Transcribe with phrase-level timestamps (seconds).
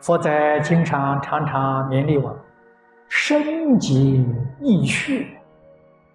[0.00, 2.34] 佛在经上常常勉励我
[3.08, 3.94] ：“身结
[4.60, 5.36] 意续。”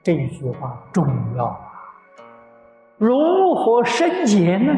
[0.01, 1.59] 这一句话重要啊！
[2.97, 4.73] 如何生结呢？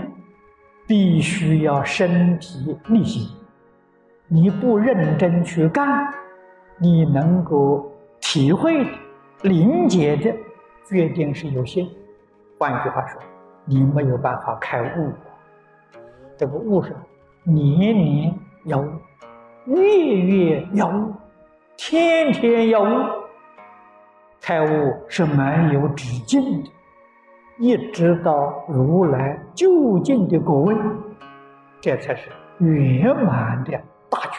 [0.85, 3.29] 必须要身体力行。
[4.27, 6.13] 你不认真去干，
[6.77, 8.91] 你能够体会的、
[9.43, 10.33] 理解的，
[10.89, 11.87] 决定是有限。
[12.57, 13.21] 换句话说，
[13.65, 15.11] 你没有办法开悟。
[16.37, 16.95] 这个悟是
[17.43, 18.33] 年年
[18.67, 18.91] 要悟，
[19.65, 21.13] 月月要悟，
[21.77, 22.87] 天天要悟。
[24.41, 26.69] 开悟是没有止境的，
[27.59, 30.75] 一直到如来究竟的果位，
[31.79, 33.71] 这才是圆满的。
[34.09, 34.37] 大觉，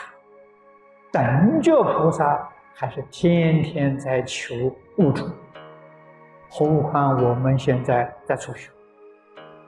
[1.10, 4.54] 等觉菩萨还是天天在求
[4.98, 5.26] 悟处，
[6.50, 8.70] 何况我们现在在初学，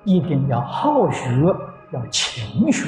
[0.05, 1.31] 一定要好学，
[1.93, 2.87] 要勤学，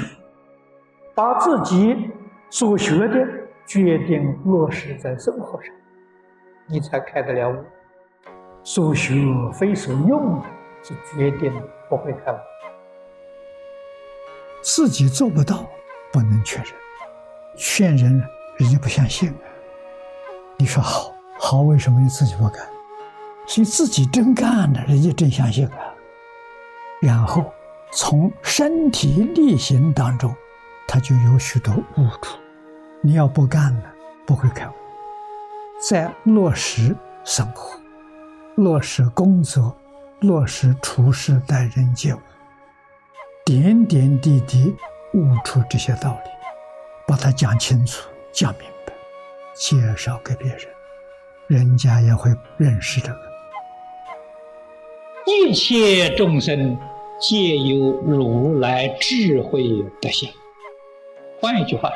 [1.14, 2.10] 把自己
[2.48, 3.26] 所学的
[3.66, 5.74] 决定落实在生活上，
[6.66, 7.56] 你才开得了悟。
[8.64, 9.14] 所学
[9.52, 10.46] 非所用的，
[10.82, 11.52] 是决定
[11.88, 12.36] 不会开悟。
[14.62, 15.66] 自己做不到，
[16.12, 16.66] 不能确认。
[17.56, 18.22] 劝人，
[18.58, 19.34] 人家不相信。
[20.56, 22.64] 你说好，好，为什么你自己不干？
[23.56, 25.92] 你自己真干了，人家真相信啊。
[27.00, 27.52] 然后
[27.90, 30.32] 从身体力行当中，
[30.86, 32.38] 他就有许多悟处。
[33.00, 33.92] 你要不干了，
[34.26, 34.72] 不会开悟。
[35.88, 37.78] 在落实生活、
[38.54, 39.76] 落实工作、
[40.20, 42.18] 落实处事待人接物，
[43.44, 44.74] 点点滴滴
[45.14, 46.30] 悟出这些道理。
[47.04, 48.92] 把它讲清楚、讲明白，
[49.54, 50.60] 介绍给别人，
[51.48, 53.18] 人家也会认识这个。
[55.26, 56.78] 一切众生
[57.20, 59.64] 皆有如来智慧
[60.00, 60.30] 德相。
[61.42, 61.90] 换一句话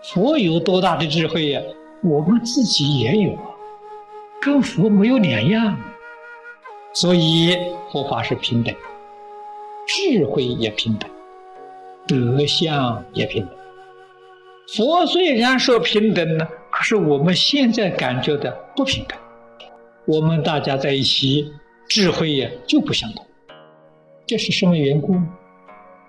[0.00, 1.60] 说，佛有多大的智慧呀？
[2.02, 3.44] 我们自己也有啊，
[4.40, 5.78] 跟佛没有两样。
[6.94, 7.54] 所以
[7.90, 8.74] 佛法是平等，
[9.86, 11.10] 智慧也平等，
[12.08, 13.54] 德相也平等。
[14.74, 19.18] 佛虽然说平等呢，可是我们现在感觉的不平等。
[20.06, 21.52] 我们大家在一起，
[21.88, 23.26] 智慧呀就不相同。
[24.26, 25.14] 这是什么缘故？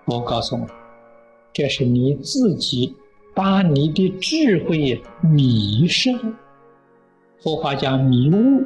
[0.06, 0.66] 我告诉我，
[1.54, 2.96] 这是你自己
[3.36, 6.34] 把你的智慧迷失了。
[7.42, 8.64] 佛法讲迷悟，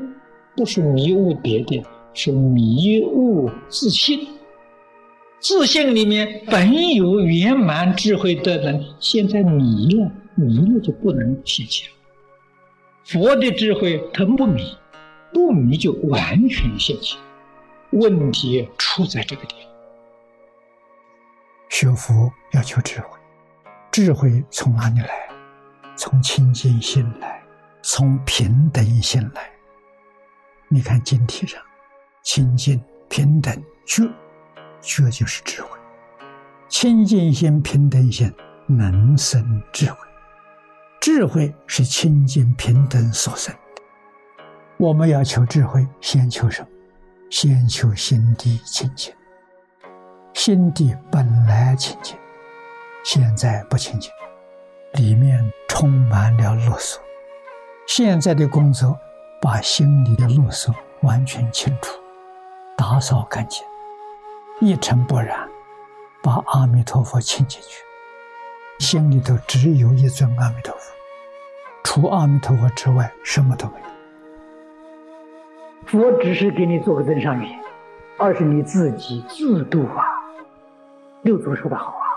[0.55, 1.83] 不是迷悟别的，
[2.13, 4.27] 是迷悟自信。
[5.39, 11.89] 自信里面本有圆满智慧的人，现在迷了，迷了就不能现前。
[13.03, 14.63] 佛的智慧它不迷，
[15.33, 17.19] 不迷就完全现前。
[17.91, 19.66] 问题出在这个地方。
[21.69, 23.19] 学佛要求智慧，
[23.91, 25.09] 智慧从哪里来？
[25.95, 27.41] 从清净心来，
[27.81, 29.49] 从平等心来。
[30.69, 31.61] 你看经题上，
[32.23, 34.03] 清净平等觉。
[34.79, 35.69] 觉就是智慧，
[36.69, 38.31] 清净心、平等心
[38.67, 39.97] 能生智慧，
[41.01, 43.81] 智慧是清净平等所生的。
[44.77, 46.67] 我们要求智慧，先求什么？
[47.31, 49.11] 先求心地清净。
[50.47, 52.15] 心地本来清净，
[53.03, 54.09] 现在不清净，
[54.93, 56.95] 里面充满了啰嗦。
[57.85, 58.97] 现在的工作，
[59.41, 61.99] 把心里的啰嗦完全清除，
[62.77, 63.61] 打扫干净。
[64.61, 65.49] 一尘不染，
[66.23, 67.83] 把阿弥陀佛请进去，
[68.79, 70.93] 心里头只有一尊阿弥陀佛，
[71.83, 73.85] 除阿弥陀佛之外，什么都没有。
[75.87, 77.59] 佛只是给你做个增上缘，
[78.17, 80.13] 而是你自己自度啊。
[81.27, 82.07] 六祖说的好啊，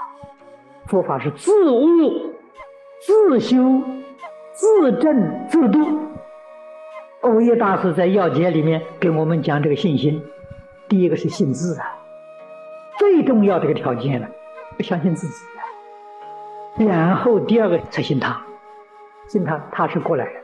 [0.86, 2.32] 佛法是自悟、
[3.00, 3.82] 自修、
[4.52, 5.98] 自证、自度。
[7.22, 10.22] 欧耶大师在要解里面给我们讲这个信心，
[10.88, 11.86] 第一个是信自啊。
[13.00, 14.28] 最重要的一个条件呢，
[14.78, 18.40] 要相信自己，然后第二个才信他，
[19.26, 20.34] 信他他是过来人，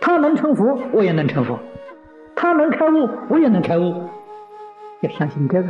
[0.00, 1.58] 他能成佛，我也能成佛；
[2.34, 4.08] 他能开悟，我也能开悟。
[5.00, 5.68] 要相信这个，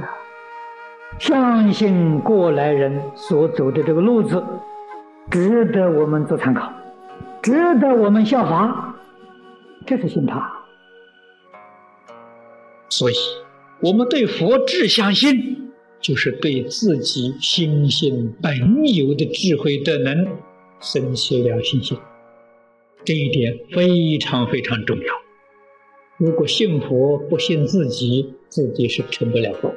[1.18, 4.42] 相信过来人所走的这个路子，
[5.30, 6.72] 值得我们做参考，
[7.42, 8.94] 值得我们效法，
[9.86, 10.50] 这是信他。
[12.88, 13.14] 所以，
[13.82, 15.56] 我们对佛智相信。
[16.00, 18.54] 就是对自己心性本
[18.94, 20.28] 有的智慧德能，
[20.78, 21.98] 生起了信心，
[23.04, 25.12] 这一点非常非常重要。
[26.16, 29.70] 如果信佛不信自己，自己是成不了佛；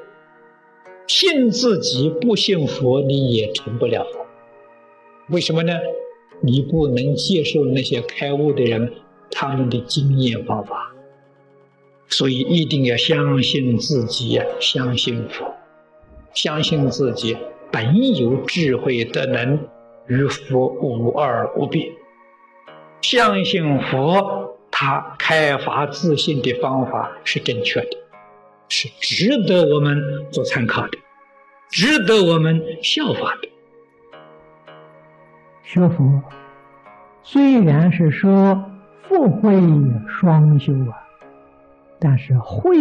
[1.12, 4.25] 信自己不信佛，你也成不了佛。
[5.28, 5.74] 为什么呢？
[6.42, 8.94] 你不能接受那些开悟的人
[9.30, 10.94] 他们的经验方法，
[12.08, 15.54] 所以一定要相信自己，相信佛，
[16.34, 17.36] 相信自己
[17.69, 19.60] 本有智慧的能，
[20.08, 21.92] 与佛无二无别。
[23.02, 27.98] 相信佛，他开发自信的方法是正确的，
[28.69, 30.98] 是值得我们做参考的，
[31.72, 33.50] 值得我们效法的。
[35.64, 36.22] 学佛
[37.24, 38.62] 虽然是说
[39.04, 39.54] 福慧
[40.06, 41.00] 双修啊，
[41.98, 42.76] 但是慧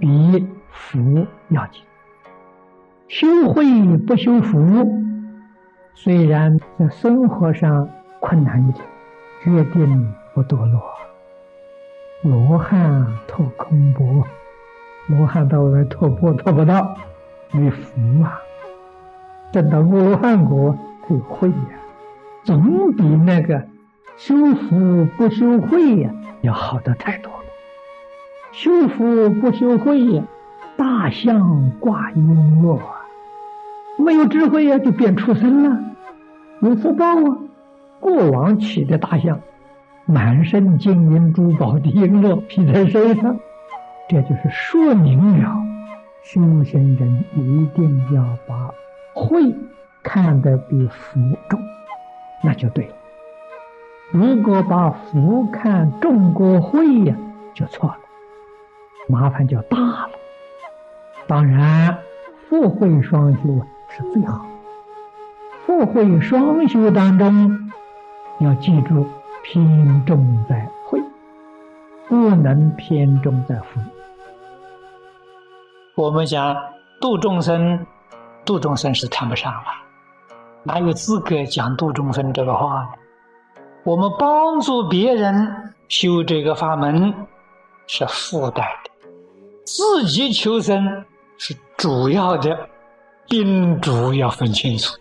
[0.00, 1.82] 比福要紧。
[3.08, 3.64] 修慧
[4.06, 4.86] 不修福，
[5.94, 7.88] 虽然在生活上
[8.20, 8.84] 困难一点，
[9.42, 10.80] 决定不堕落。
[12.22, 14.24] 罗汉脱空钵，
[15.08, 16.96] 罗汉到外面脱钵脱不到，
[17.52, 18.40] 没福啊。
[19.52, 21.54] 等到罗汉国，他有慧呀。
[22.44, 23.62] 总比那个
[24.16, 26.10] 修福不修慧呀
[26.40, 27.38] 要好的太多了。
[28.52, 30.22] 修福不修慧呀，
[30.76, 33.04] 大象挂璎珞啊，
[33.98, 35.78] 没有智慧呀就变畜生了，
[36.60, 37.38] 有福报啊。
[38.00, 39.40] 过往骑的大象，
[40.06, 43.36] 满身金银珠宝的璎珞披在身上，
[44.08, 45.56] 这就是说明了
[46.22, 48.70] 修行人一定要把
[49.14, 49.54] 慧
[50.02, 51.60] 看得比福重。
[52.42, 52.94] 那就对了。
[54.10, 57.16] 如果把福看重过慧呀，
[57.54, 57.98] 就错了，
[59.08, 60.10] 麻烦就大了。
[61.26, 61.98] 当然，
[62.48, 63.40] 福慧双修
[63.88, 64.46] 是最好。
[65.66, 67.70] 福慧双修当中，
[68.38, 69.06] 要记住
[69.42, 71.02] 偏重在慧，
[72.08, 73.80] 不能偏重在福。
[75.98, 76.56] 我们讲
[77.00, 77.84] 度众生，
[78.44, 79.64] 度众生是谈不上了。
[80.62, 82.88] 哪有资格讲度众生这个话呢？
[83.82, 87.12] 我们帮助别人修这个法门
[87.88, 89.10] 是附带的，
[89.64, 91.04] 自己求生
[91.36, 92.56] 是主要的，
[93.26, 94.96] 宾主要分清楚。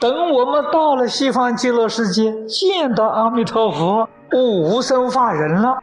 [0.00, 5.78] 等我们到了西方极乐世界，见到阿弥陀佛、无生法忍了，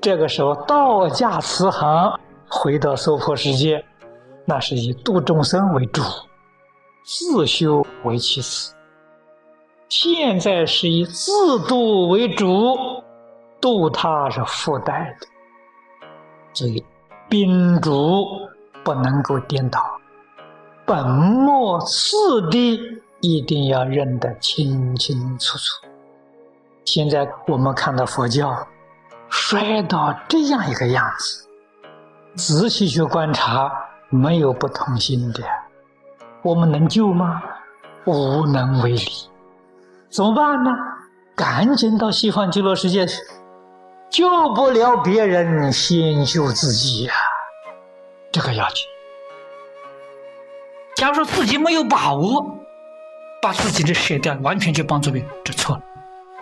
[0.00, 2.18] 这个时候道驾慈航，
[2.54, 3.82] 回到娑婆世界，
[4.44, 6.02] 那是以度众生为主。
[7.02, 8.74] 自修为其次，
[9.88, 12.76] 现在是以自度为主，
[13.58, 15.26] 度他是附带的，
[16.52, 16.84] 所以
[17.28, 18.24] 宾主
[18.84, 19.82] 不能够颠倒，
[20.84, 22.78] 本末次第
[23.20, 25.86] 一定要认得清清楚楚。
[26.84, 28.54] 现在我们看到佛教
[29.28, 31.48] 衰到这样一个样子，
[32.34, 33.70] 仔细去观察，
[34.08, 35.42] 没有不同心的。
[36.42, 37.42] 我们能救吗？
[38.04, 39.06] 无能为力，
[40.10, 40.70] 怎么办呢？
[41.36, 43.16] 赶紧到西方极乐世界去，
[44.10, 47.14] 救不了别人，先救自己呀！
[48.32, 48.84] 这个要紧。
[50.96, 52.44] 假如说自己没有把握，
[53.40, 55.82] 把自己的舍掉，完全去帮助别人，这错了。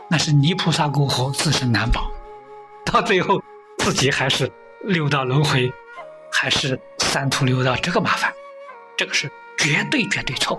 [0.09, 2.01] 那是泥菩萨过河，自身难保，
[2.85, 3.41] 到最后
[3.79, 5.73] 自己还是六道轮回，
[6.33, 8.33] 还是三途六道，这个麻烦，
[8.97, 9.31] 这个是。
[9.59, 10.59] 绝对绝对错！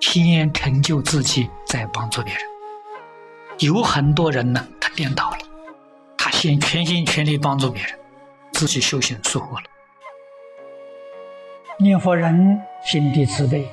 [0.00, 2.42] 先成就自己，再帮助别人。
[3.60, 5.38] 有很多人呢，他颠倒了，
[6.18, 7.92] 他先全心全力帮助别人，
[8.54, 9.62] 自己修行疏忽了。
[11.78, 13.70] 念佛人心地慈悲，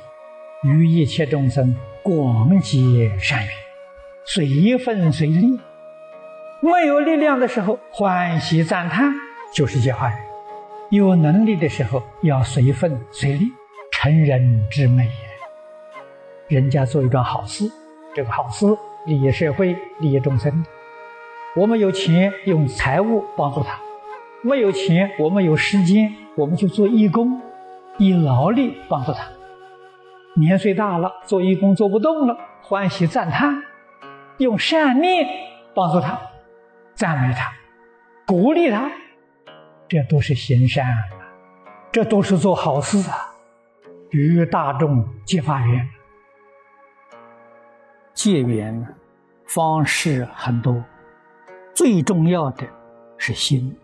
[0.62, 3.50] 与一切众生广结善缘，
[4.28, 5.60] 随分随力。
[6.62, 9.12] 没有力量的时候，欢喜赞叹
[9.52, 10.18] 就是结化人；
[10.98, 13.52] 有能力的时候，要随份随力。
[13.92, 15.10] 成人之美，
[16.50, 17.66] 人家做一桩好事，
[18.14, 18.66] 这个好事
[19.06, 20.64] 利益社会、利益众生。
[21.56, 23.78] 我们有钱，用财物帮助他；
[24.42, 27.42] 没有钱，我们有时间，我们就做义工，
[27.98, 29.24] 以劳力帮助他。
[30.36, 33.64] 年岁大了，做义工做不动了，欢喜赞叹，
[34.38, 35.26] 用善念
[35.74, 36.20] 帮助他，
[36.94, 37.52] 赞美他，
[38.28, 38.92] 鼓励他，
[39.94, 41.04] 这都是行善啊，
[41.92, 43.32] 这都是做好事啊。
[44.10, 45.88] 与大众结法缘，
[48.16, 48.88] 结缘
[49.46, 50.84] 方式很多，
[51.76, 52.66] 最重要的
[53.20, 53.78] 是心。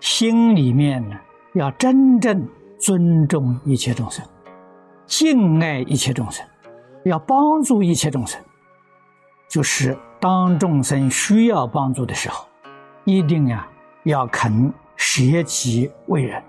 [0.00, 1.20] 心里面呢，
[1.52, 4.24] 要真正尊重一切众生，
[5.04, 6.42] 敬爱一切众生，
[7.04, 8.40] 要帮助一切众生。
[9.46, 12.48] 就是当众生需要帮助的时候，
[13.04, 13.68] 一定呀
[14.04, 16.42] 要肯舍己为人，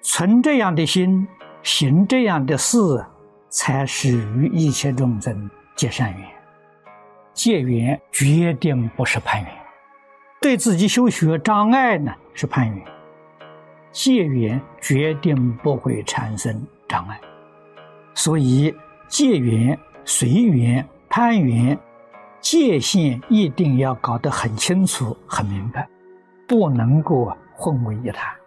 [0.00, 1.28] 存这样的心。
[1.62, 2.76] 行这样的事，
[3.48, 6.28] 才使于一切众生结善缘，
[7.32, 9.50] 结缘决定不是攀缘，
[10.42, 12.86] 对自己修学障碍呢是攀缘，
[13.92, 17.18] 结缘决定不会产生障碍，
[18.12, 18.74] 所以
[19.08, 21.78] 结缘、随缘、攀缘
[22.42, 25.88] 界限一定要搞得很清楚、很明白，
[26.46, 28.43] 不能够混为一谈。